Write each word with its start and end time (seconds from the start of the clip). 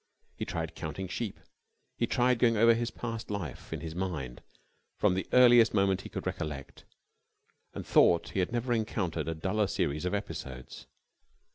He 0.35 0.45
tried 0.45 0.73
counting 0.73 1.07
sheep. 1.07 1.39
He 1.95 2.07
tried 2.07 2.39
going 2.39 2.57
over 2.57 2.73
his 2.73 2.89
past 2.89 3.29
life 3.29 3.71
in 3.71 3.81
his 3.81 3.93
mind 3.93 4.41
from 4.97 5.13
the 5.13 5.27
earliest 5.31 5.75
moment 5.75 6.01
he 6.01 6.09
could 6.09 6.25
recollect, 6.25 6.85
and 7.75 7.85
thought 7.85 8.29
he 8.29 8.39
had 8.39 8.51
never 8.51 8.73
encountered 8.73 9.27
a 9.27 9.35
duller 9.35 9.67
series 9.67 10.05
of 10.05 10.15
episodes. 10.15 10.87